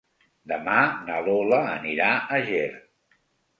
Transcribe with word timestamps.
Demà 0.51 0.77
na 1.09 1.19
Lola 1.27 1.61
anirà 1.75 2.09
a 2.39 2.43
Ger. 2.51 2.67